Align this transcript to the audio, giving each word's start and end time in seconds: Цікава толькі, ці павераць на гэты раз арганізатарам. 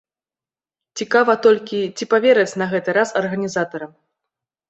Цікава 1.01 1.33
толькі, 1.47 1.79
ці 1.97 2.07
павераць 2.15 2.55
на 2.63 2.71
гэты 2.73 2.97
раз 3.01 3.09
арганізатарам. 3.23 3.91